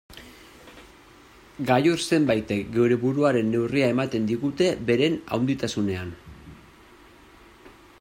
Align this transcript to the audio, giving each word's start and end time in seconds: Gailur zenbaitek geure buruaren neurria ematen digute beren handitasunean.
Gailur 1.67 2.01
zenbaitek 2.15 2.73
geure 2.77 2.97
buruaren 3.05 3.53
neurria 3.57 3.93
ematen 3.97 4.27
digute 4.33 4.71
beren 4.89 5.23
handitasunean. 5.37 6.15